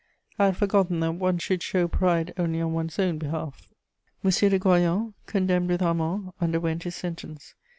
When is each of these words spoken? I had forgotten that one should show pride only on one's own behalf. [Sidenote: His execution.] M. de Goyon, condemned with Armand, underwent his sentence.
I 0.39 0.45
had 0.45 0.57
forgotten 0.57 0.99
that 1.01 1.11
one 1.11 1.37
should 1.37 1.61
show 1.61 1.87
pride 1.87 2.33
only 2.35 2.59
on 2.59 2.73
one's 2.73 2.97
own 2.97 3.19
behalf. 3.19 3.67
[Sidenote: 4.23 4.23
His 4.23 4.29
execution.] 4.29 4.45
M. 4.49 4.49
de 4.49 4.63
Goyon, 4.63 5.13
condemned 5.27 5.69
with 5.69 5.81
Armand, 5.83 6.33
underwent 6.41 6.81
his 6.81 6.95
sentence. 6.95 7.53